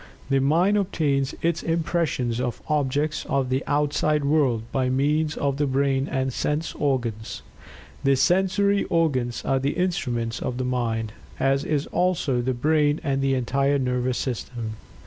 [0.31, 5.67] The Mind obtains its impressions of objects of the outside world by means of the
[5.67, 7.43] brain and sense organs.
[8.03, 13.21] The sensory organs are the instruments of the Mind, as is also the brain and
[13.21, 14.75] the entire nervous system.